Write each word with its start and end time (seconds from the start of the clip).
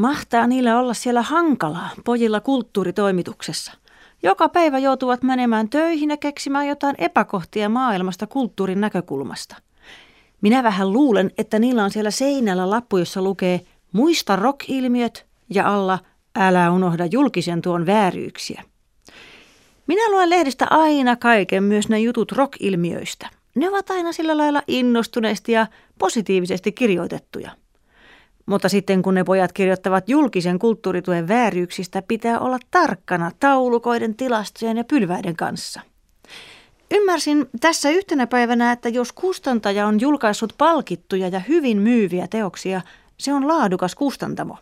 Mahtaa 0.00 0.46
niillä 0.46 0.78
olla 0.78 0.94
siellä 0.94 1.22
hankalaa 1.22 1.90
pojilla 2.04 2.40
kulttuuritoimituksessa. 2.40 3.72
Joka 4.22 4.48
päivä 4.48 4.78
joutuvat 4.78 5.22
menemään 5.22 5.68
töihin 5.68 6.10
ja 6.10 6.16
keksimään 6.16 6.68
jotain 6.68 6.94
epäkohtia 6.98 7.68
maailmasta 7.68 8.26
kulttuurin 8.26 8.80
näkökulmasta. 8.80 9.56
Minä 10.40 10.62
vähän 10.62 10.92
luulen, 10.92 11.30
että 11.38 11.58
niillä 11.58 11.84
on 11.84 11.90
siellä 11.90 12.10
seinällä 12.10 12.70
lappu, 12.70 12.96
jossa 12.96 13.22
lukee 13.22 13.60
Muista 13.92 14.36
rock-ilmiöt 14.36 15.26
ja 15.50 15.74
alla 15.74 15.98
Älä 16.36 16.70
unohda 16.70 17.06
julkisen 17.06 17.62
tuon 17.62 17.86
vääryyksiä. 17.86 18.62
Minä 19.86 20.10
luen 20.10 20.30
lehdistä 20.30 20.66
aina 20.70 21.16
kaiken, 21.16 21.62
myös 21.62 21.88
ne 21.88 21.98
jutut 21.98 22.32
rock-ilmiöistä. 22.32 23.28
Ne 23.54 23.68
ovat 23.68 23.90
aina 23.90 24.12
sillä 24.12 24.36
lailla 24.36 24.62
innostuneesti 24.68 25.52
ja 25.52 25.66
positiivisesti 25.98 26.72
kirjoitettuja. 26.72 27.50
Mutta 28.50 28.68
sitten 28.68 29.02
kun 29.02 29.14
ne 29.14 29.24
pojat 29.24 29.52
kirjoittavat 29.52 30.08
julkisen 30.08 30.58
kulttuurituen 30.58 31.28
vääryyksistä, 31.28 32.02
pitää 32.02 32.38
olla 32.38 32.58
tarkkana 32.70 33.30
taulukoiden, 33.40 34.14
tilastojen 34.14 34.76
ja 34.76 34.84
pylväiden 34.84 35.36
kanssa. 35.36 35.80
Ymmärsin 36.90 37.46
tässä 37.60 37.90
yhtenä 37.90 38.26
päivänä, 38.26 38.72
että 38.72 38.88
jos 38.88 39.12
kustantaja 39.12 39.86
on 39.86 40.00
julkaissut 40.00 40.54
palkittuja 40.58 41.28
ja 41.28 41.40
hyvin 41.40 41.78
myyviä 41.78 42.28
teoksia, 42.28 42.80
se 43.16 43.32
on 43.32 43.48
laadukas 43.48 43.94
kustantamo. 43.94 44.56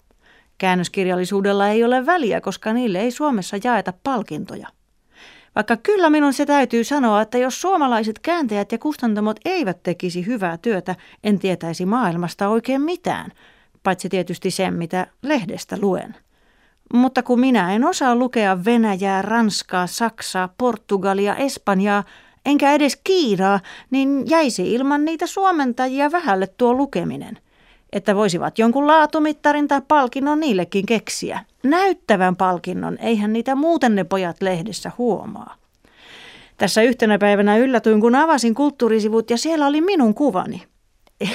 Käännöskirjallisuudella 0.58 1.68
ei 1.68 1.84
ole 1.84 2.06
väliä, 2.06 2.40
koska 2.40 2.72
niille 2.72 3.00
ei 3.00 3.10
Suomessa 3.10 3.56
jaeta 3.64 3.92
palkintoja. 4.02 4.68
Vaikka 5.54 5.76
kyllä 5.76 6.10
minun 6.10 6.32
se 6.32 6.46
täytyy 6.46 6.84
sanoa, 6.84 7.22
että 7.22 7.38
jos 7.38 7.60
suomalaiset 7.60 8.18
kääntäjät 8.18 8.72
ja 8.72 8.78
kustantamot 8.78 9.40
eivät 9.44 9.82
tekisi 9.82 10.26
hyvää 10.26 10.56
työtä, 10.56 10.94
en 11.24 11.38
tietäisi 11.38 11.86
maailmasta 11.86 12.48
oikein 12.48 12.82
mitään, 12.82 13.32
paitsi 13.88 14.08
tietysti 14.08 14.50
sen, 14.50 14.74
mitä 14.74 15.06
lehdestä 15.22 15.76
luen. 15.80 16.14
Mutta 16.94 17.22
kun 17.22 17.40
minä 17.40 17.72
en 17.74 17.84
osaa 17.84 18.16
lukea 18.16 18.64
Venäjää, 18.64 19.22
Ranskaa, 19.22 19.86
Saksaa, 19.86 20.48
Portugalia, 20.58 21.36
Espanjaa, 21.36 22.04
enkä 22.46 22.72
edes 22.72 23.00
Kiinaa, 23.04 23.60
niin 23.90 24.24
jäisi 24.30 24.74
ilman 24.74 25.04
niitä 25.04 25.26
suomentajia 25.26 26.12
vähälle 26.12 26.46
tuo 26.46 26.74
lukeminen– 26.74 27.38
että 27.92 28.16
voisivat 28.16 28.58
jonkun 28.58 28.86
laatumittarin 28.86 29.68
tai 29.68 29.82
palkinnon 29.88 30.40
niillekin 30.40 30.86
keksiä. 30.86 31.44
Näyttävän 31.62 32.36
palkinnon, 32.36 32.98
eihän 32.98 33.32
niitä 33.32 33.54
muuten 33.54 33.94
ne 33.94 34.04
pojat 34.04 34.42
lehdessä 34.42 34.92
huomaa. 34.98 35.54
Tässä 36.56 36.82
yhtenä 36.82 37.18
päivänä 37.18 37.56
yllätyin, 37.56 38.00
kun 38.00 38.14
avasin 38.14 38.54
kulttuurisivut 38.54 39.30
ja 39.30 39.38
siellä 39.38 39.66
oli 39.66 39.80
minun 39.80 40.14
kuvani. 40.14 40.62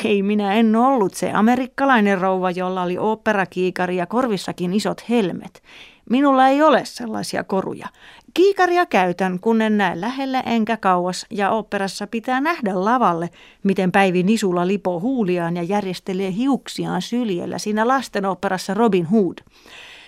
Ei, 0.05 0.23
minä 0.23 0.53
en 0.53 0.75
ollut 0.75 1.13
se 1.13 1.31
amerikkalainen 1.31 2.21
rouva, 2.21 2.51
jolla 2.51 2.81
oli 2.81 2.97
oopperakiikari 2.97 3.97
ja 3.97 4.05
korvissakin 4.05 4.73
isot 4.73 5.09
helmet. 5.09 5.63
Minulla 6.09 6.47
ei 6.47 6.61
ole 6.61 6.81
sellaisia 6.85 7.43
koruja. 7.43 7.87
Kiikaria 8.33 8.85
käytän, 8.85 9.39
kun 9.39 9.61
en 9.61 9.77
näe 9.77 10.01
lähelle 10.01 10.43
enkä 10.45 10.77
kauas, 10.77 11.25
ja 11.29 11.51
oopperassa 11.51 12.07
pitää 12.07 12.41
nähdä 12.41 12.85
lavalle, 12.85 13.29
miten 13.63 13.91
Päivi 13.91 14.23
Nisulla 14.23 14.67
lipoo 14.67 14.99
huuliaan 14.99 15.55
ja 15.55 15.63
järjestelee 15.63 16.33
hiuksiaan 16.33 17.01
syljellä 17.01 17.57
siinä 17.57 17.87
lastenoopperassa 17.87 18.73
Robin 18.73 19.05
Hood. 19.05 19.37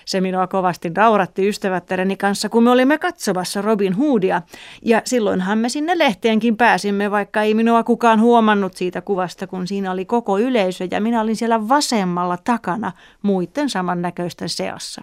Se 0.05 0.21
minua 0.21 0.47
kovasti 0.47 0.89
nauratti 0.89 1.47
ystävättäreni 1.47 2.17
kanssa, 2.17 2.49
kun 2.49 2.63
me 2.63 2.71
olimme 2.71 2.97
katsomassa 2.97 3.61
Robin 3.61 3.93
Hoodia. 3.93 4.41
Ja 4.81 5.01
silloinhan 5.05 5.57
me 5.57 5.69
sinne 5.69 5.97
lehteenkin 5.97 6.57
pääsimme, 6.57 7.11
vaikka 7.11 7.41
ei 7.41 7.53
minua 7.53 7.83
kukaan 7.83 8.21
huomannut 8.21 8.73
siitä 8.73 9.01
kuvasta, 9.01 9.47
kun 9.47 9.67
siinä 9.67 9.91
oli 9.91 10.05
koko 10.05 10.39
yleisö 10.39 10.87
ja 10.91 11.01
minä 11.01 11.21
olin 11.21 11.35
siellä 11.35 11.69
vasemmalla 11.69 12.37
takana 12.37 12.91
muiden 13.21 13.69
samannäköisten 13.69 14.49
seassa. 14.49 15.01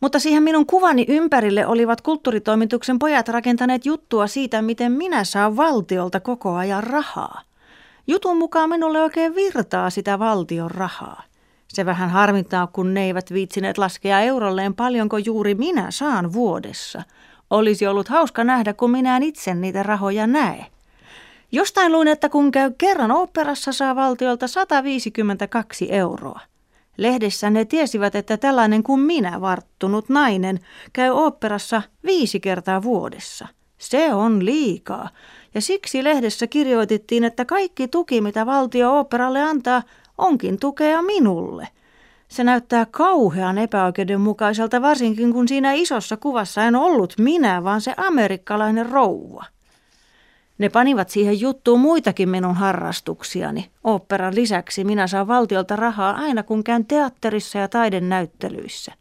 Mutta 0.00 0.18
siihen 0.18 0.42
minun 0.42 0.66
kuvani 0.66 1.04
ympärille 1.08 1.66
olivat 1.66 2.00
kulttuuritoimituksen 2.00 2.98
pojat 2.98 3.28
rakentaneet 3.28 3.86
juttua 3.86 4.26
siitä, 4.26 4.62
miten 4.62 4.92
minä 4.92 5.24
saan 5.24 5.56
valtiolta 5.56 6.20
koko 6.20 6.54
ajan 6.54 6.84
rahaa. 6.84 7.40
Jutun 8.06 8.38
mukaan 8.38 8.68
minulle 8.68 9.00
oikein 9.00 9.34
virtaa 9.34 9.90
sitä 9.90 10.18
valtion 10.18 10.70
rahaa. 10.70 11.22
Se 11.74 11.86
vähän 11.86 12.10
harmittaa, 12.10 12.66
kun 12.66 12.94
ne 12.94 13.04
eivät 13.04 13.32
viitsineet 13.32 13.78
laskea 13.78 14.20
eurolleen 14.20 14.74
paljonko 14.74 15.18
juuri 15.18 15.54
minä 15.54 15.90
saan 15.90 16.32
vuodessa. 16.32 17.02
Olisi 17.50 17.86
ollut 17.86 18.08
hauska 18.08 18.44
nähdä, 18.44 18.72
kun 18.72 18.90
minä 18.90 19.16
en 19.16 19.22
itse 19.22 19.54
niitä 19.54 19.82
rahoja 19.82 20.26
näe. 20.26 20.66
Jostain 21.52 21.92
luin, 21.92 22.08
että 22.08 22.28
kun 22.28 22.50
käy 22.50 22.72
kerran 22.78 23.10
oopperassa, 23.10 23.72
saa 23.72 23.96
valtiolta 23.96 24.48
152 24.48 25.92
euroa. 25.92 26.40
Lehdessä 26.96 27.50
ne 27.50 27.64
tiesivät, 27.64 28.14
että 28.14 28.36
tällainen 28.36 28.82
kuin 28.82 29.00
minä, 29.00 29.40
varttunut 29.40 30.08
nainen, 30.08 30.58
käy 30.92 31.10
oopperassa 31.10 31.82
viisi 32.04 32.40
kertaa 32.40 32.82
vuodessa. 32.82 33.48
Se 33.78 34.14
on 34.14 34.44
liikaa. 34.44 35.08
Ja 35.54 35.60
siksi 35.60 36.04
lehdessä 36.04 36.46
kirjoitettiin, 36.46 37.24
että 37.24 37.44
kaikki 37.44 37.88
tuki, 37.88 38.20
mitä 38.20 38.46
valtio 38.46 38.92
oopperalle 38.92 39.42
antaa, 39.42 39.82
onkin 40.18 40.60
tukea 40.60 41.02
minulle. 41.02 41.68
Se 42.28 42.44
näyttää 42.44 42.86
kauhean 42.90 43.58
epäoikeudenmukaiselta, 43.58 44.82
varsinkin 44.82 45.32
kun 45.32 45.48
siinä 45.48 45.72
isossa 45.72 46.16
kuvassa 46.16 46.64
en 46.64 46.76
ollut 46.76 47.14
minä, 47.18 47.64
vaan 47.64 47.80
se 47.80 47.94
amerikkalainen 47.96 48.90
rouva. 48.90 49.44
Ne 50.58 50.68
panivat 50.68 51.10
siihen 51.10 51.40
juttuun 51.40 51.80
muitakin 51.80 52.28
minun 52.28 52.54
harrastuksiani. 52.54 53.70
Oopperan 53.84 54.34
lisäksi 54.34 54.84
minä 54.84 55.06
saan 55.06 55.28
valtiolta 55.28 55.76
rahaa 55.76 56.14
aina 56.14 56.42
kun 56.42 56.64
käyn 56.64 56.86
teatterissa 56.86 57.58
ja 57.58 57.68
taidenäyttelyissä. 57.68 58.92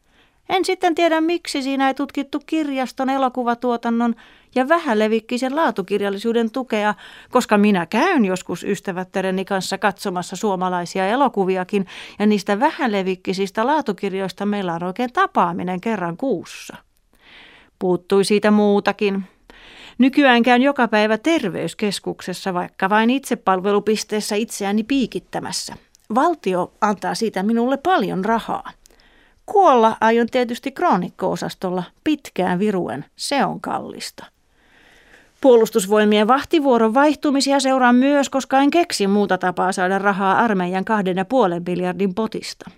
En 0.53 0.65
sitten 0.65 0.95
tiedä 0.95 1.21
miksi 1.21 1.61
siinä 1.61 1.87
ei 1.87 1.93
tutkittu 1.93 2.39
kirjaston, 2.45 3.09
elokuvatuotannon 3.09 4.15
ja 4.55 4.69
vähälevikkisen 4.69 5.55
laatukirjallisuuden 5.55 6.51
tukea, 6.51 6.93
koska 7.31 7.57
minä 7.57 7.85
käyn 7.85 8.25
joskus 8.25 8.63
ystävättäreni 8.63 9.45
kanssa 9.45 9.77
katsomassa 9.77 10.35
suomalaisia 10.35 11.07
elokuviakin 11.07 11.85
ja 12.19 12.25
niistä 12.25 12.59
vähälevikkisistä 12.59 13.67
laatukirjoista 13.67 14.45
meillä 14.45 14.73
on 14.73 14.83
oikein 14.83 15.13
tapaaminen 15.13 15.81
kerran 15.81 16.17
kuussa. 16.17 16.77
Puuttui 17.79 18.25
siitä 18.25 18.51
muutakin. 18.51 19.23
Nykyään 19.97 20.43
käyn 20.43 20.61
joka 20.61 20.87
päivä 20.87 21.17
terveyskeskuksessa, 21.17 22.53
vaikka 22.53 22.89
vain 22.89 23.09
itsepalvelupisteessä 23.09 24.35
itseäni 24.35 24.83
piikittämässä. 24.83 25.75
Valtio 26.15 26.73
antaa 26.81 27.15
siitä 27.15 27.43
minulle 27.43 27.77
paljon 27.77 28.25
rahaa. 28.25 28.71
Kuolla 29.45 29.97
aion 30.01 30.27
tietysti 30.31 30.71
kroonikko-osastolla 30.71 31.83
pitkään 32.03 32.59
viruen. 32.59 33.05
Se 33.15 33.45
on 33.45 33.61
kallista. 33.61 34.25
Puolustusvoimien 35.41 36.27
vahtivuoron 36.27 36.93
vaihtumisia 36.93 37.59
seuraan 37.59 37.95
myös, 37.95 38.29
koska 38.29 38.59
en 38.59 38.71
keksi 38.71 39.07
muuta 39.07 39.37
tapaa 39.37 39.71
saada 39.71 39.99
rahaa 39.99 40.37
armeijan 40.37 40.85
kahden 40.85 41.17
ja 41.17 41.25
puolen 41.25 41.63
miljardin 41.67 42.13
potista. 42.13 42.71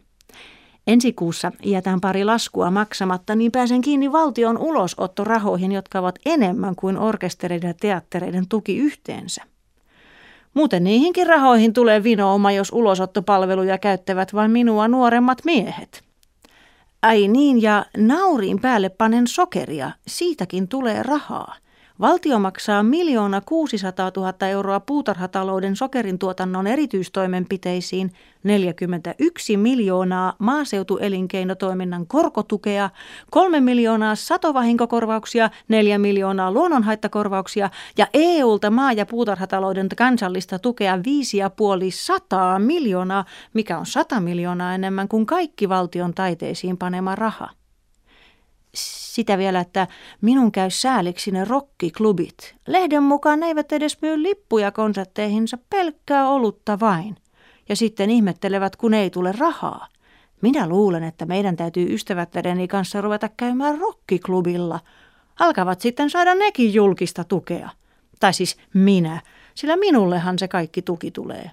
Ensi 0.88 1.14
kuussa 1.14 1.52
jätän 1.64 2.02
pari 2.02 2.24
laskua 2.24 2.72
maksamatta, 2.72 3.36
niin 3.36 3.52
pääsen 3.52 3.82
kiinni 3.82 4.12
valtion 4.12 4.58
ulosottorahoihin, 4.58 5.72
jotka 5.72 6.00
ovat 6.00 6.20
enemmän 6.26 6.76
kuin 6.76 6.98
orkestereiden 6.98 7.68
ja 7.68 7.74
teattereiden 7.74 8.48
tuki 8.48 8.78
yhteensä. 8.78 9.44
Muuten 10.54 10.84
niihinkin 10.84 11.28
rahoihin 11.28 11.74
tulee 11.74 12.04
vinooma, 12.04 12.52
jos 12.52 12.72
ulosottopalveluja 12.72 13.78
käyttävät 13.78 14.34
vain 14.34 14.52
minua 14.52 14.88
nuoremmat 14.88 15.38
miehet. 15.46 16.04
Ai 17.06 17.28
niin, 17.28 17.62
ja 17.62 17.86
nauriin 17.98 18.62
päälle 18.62 18.90
panen 18.90 19.28
sokeria, 19.28 19.92
siitäkin 20.08 20.68
tulee 20.68 21.04
rahaa. 21.04 21.56
Valtio 22.00 22.40
maksaa 22.40 22.84
miljoona 22.84 23.42
600 23.42 24.12
000 24.18 24.48
euroa 24.48 24.80
puutarhatalouden 24.80 25.76
sokerin 25.76 26.20
tuotannon 26.20 26.68
erityistoimenpiteisiin, 26.68 28.12
41 28.44 29.58
miljoonaa 29.58 30.34
maaseutuelinkeinotoiminnan 30.40 32.08
korkotukea, 32.08 32.90
3 33.32 33.60
miljoonaa 33.60 34.16
satovahinkokorvauksia, 34.16 35.50
4 35.68 35.98
miljoonaa 35.98 36.52
luonnonhaittakorvauksia 36.52 37.70
ja 37.98 38.08
EUlta 38.14 38.70
maa- 38.70 38.94
ja 38.94 39.06
puutarhatalouden 39.06 39.90
kansallista 39.98 40.60
tukea 40.60 40.98
5,5 40.98 41.02
sataa 41.92 42.60
miljoonaa, 42.60 43.26
mikä 43.54 43.78
on 43.78 43.86
100 43.86 44.20
miljoonaa 44.20 44.76
enemmän 44.76 45.08
kuin 45.08 45.26
kaikki 45.26 45.70
valtion 45.70 46.14
taiteisiin 46.14 46.78
panema 46.78 47.16
raha 47.16 47.50
sitä 48.76 49.38
vielä, 49.38 49.60
että 49.60 49.88
minun 50.22 50.52
käy 50.52 50.70
sääliksi 50.70 51.32
ne 51.32 51.46
rokkiklubit. 51.46 52.56
Lehden 52.68 53.04
mukaan 53.04 53.40
ne 53.40 53.46
eivät 53.46 53.72
edes 53.72 54.02
myy 54.02 54.24
lippuja 54.24 54.72
konsertteihinsa, 54.72 55.58
pelkkää 55.70 56.30
olutta 56.30 56.80
vain. 56.80 57.16
Ja 57.70 57.76
sitten 57.76 58.10
ihmettelevät, 58.10 58.76
kun 58.76 58.94
ei 58.94 59.10
tule 59.10 59.32
rahaa. 59.32 59.88
Minä 60.42 60.68
luulen, 60.68 61.04
että 61.04 61.26
meidän 61.26 61.56
täytyy 61.56 61.94
ystävättäideni 61.94 62.68
kanssa 62.68 63.02
ruveta 63.02 63.30
käymään 63.38 63.78
rokkiklubilla. 63.78 64.80
Alkavat 65.40 65.82
sitten 65.82 66.10
saada 66.10 66.36
nekin 66.36 66.74
julkista 66.74 67.24
tukea. 67.24 67.70
Tai 68.20 68.34
siis 68.34 68.58
minä, 68.74 69.22
sillä 69.56 69.78
minullehan 69.78 70.40
se 70.40 70.48
kaikki 70.48 70.82
tuki 70.82 71.12
tulee. 71.12 71.52